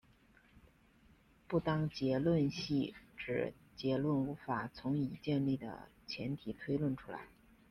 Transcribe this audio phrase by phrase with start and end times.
[1.47, 7.27] 不当结论系指结论无法从已建立的前提推论出来。